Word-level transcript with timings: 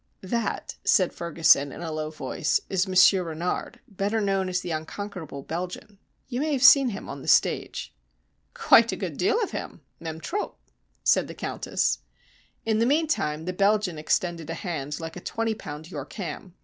"That," 0.23 0.77
said 0.83 1.13
Ferguson, 1.13 1.71
in 1.71 1.83
a 1.83 1.91
low 1.91 2.09
voice, 2.09 2.59
"is 2.69 2.87
Monsieur 2.87 3.21
Renard, 3.21 3.81
better 3.87 4.19
known 4.19 4.49
as 4.49 4.61
the 4.61 4.71
Unconquerable 4.71 5.43
Belgian. 5.43 5.99
You 6.27 6.39
may 6.39 6.53
have 6.53 6.63
seen 6.63 6.89
him 6.89 7.07
on 7.07 7.21
the 7.21 7.27
stage." 7.27 7.93
"Quite 8.55 8.91
a 8.91 8.95
good 8.95 9.15
deal 9.15 9.39
of 9.43 9.51
him 9.51 9.81
même 10.01 10.19
trop," 10.19 10.57
said 11.03 11.27
the 11.27 11.35
Countess. 11.35 11.99
In 12.65 12.79
the 12.79 12.87
meantime 12.87 13.45
the 13.45 13.53
Belgian 13.53 13.99
extended 13.99 14.49
a 14.49 14.55
hand 14.55 14.99
like 14.99 15.15
a 15.15 15.19
twenty 15.21 15.53
pound 15.53 15.91
York 15.91 16.13
ham. 16.13 16.55